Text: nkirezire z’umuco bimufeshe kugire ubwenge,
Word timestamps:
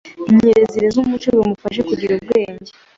nkirezire 0.33 0.87
z’umuco 0.93 1.27
bimufeshe 1.35 1.81
kugire 1.89 2.11
ubwenge, 2.15 2.69